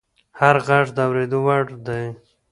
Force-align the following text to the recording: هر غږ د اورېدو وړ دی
هر 0.39 0.55
غږ 0.67 0.87
د 0.95 0.97
اورېدو 1.07 1.39
وړ 1.45 1.65
دی 1.87 2.03